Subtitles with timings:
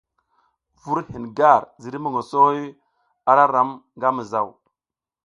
[0.85, 2.43] Vur hin gar ziriy mongoso
[3.29, 3.69] a ra ram
[3.99, 4.49] nga mizaw.